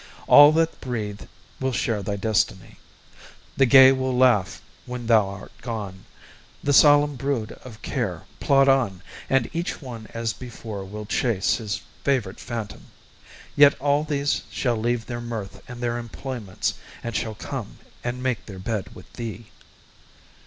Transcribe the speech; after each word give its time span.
All 0.25 0.51
that 0.53 0.81
breathe 0.81 1.21
Will 1.59 1.71
share 1.71 2.01
thy 2.01 2.15
destiny. 2.15 2.77
The 3.55 3.67
gay 3.67 3.91
will 3.91 4.17
laugh 4.17 4.59
When 4.87 5.05
thou 5.05 5.29
art 5.29 5.51
gone, 5.61 6.05
the 6.63 6.73
solemn 6.73 7.15
brood 7.15 7.51
of 7.63 7.83
care 7.83 8.23
Plod 8.39 8.67
on, 8.67 9.03
and 9.29 9.47
each 9.53 9.79
one 9.79 10.07
as 10.11 10.33
before 10.33 10.83
will 10.85 11.05
chase 11.05 11.57
His 11.57 11.81
favorite 12.03 12.39
phantom; 12.39 12.87
yet 13.55 13.79
all 13.79 14.03
these 14.03 14.41
shall 14.49 14.75
leave 14.75 15.05
Their 15.05 15.21
mirth 15.21 15.61
and 15.69 15.81
their 15.81 15.99
employments, 15.99 16.73
and 17.03 17.15
shall 17.15 17.35
come 17.35 17.77
And 18.03 18.23
make 18.23 18.47
their 18.47 18.57
bed 18.57 18.95
with 18.95 19.13
thee. 19.13 19.51